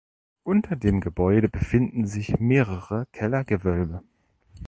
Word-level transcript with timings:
Unter 0.41 0.77
dem 0.77 0.99
Gebäude 0.99 1.47
befinden 1.47 2.07
sich 2.07 2.39
mehrere 2.39 3.05
Kellergewölbe. 3.11 4.01